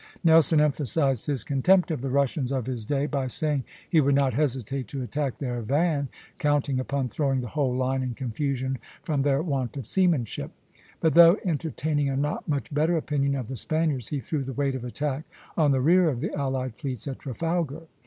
[0.23, 4.33] Nelson emphasized his contempt of the Russians of his day by saying he would not
[4.33, 9.43] hesitate to attack their van, counting upon throwing the whole line in confusion from their
[9.43, 10.49] want of seamanship;
[11.01, 14.73] but though entertaining a not much better opinion of the Spaniards, he threw the weight
[14.73, 15.23] of attack
[15.55, 17.81] on the rear of the allied fleets at Trafalgar.